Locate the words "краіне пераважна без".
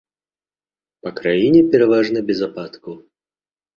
1.21-2.39